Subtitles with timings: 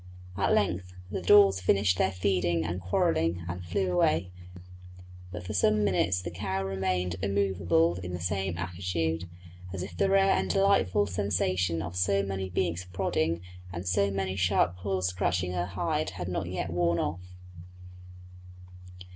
[0.35, 4.31] At length the daws finished their feeding and quarrelling and flew away;
[5.31, 9.29] but for some minutes the cow remained immovable in the same attitude,
[9.71, 13.41] as if the rare and delightful sensation of so many beaks prodding
[13.71, 17.21] and so many sharp claws scratching her hide had not yet worn off.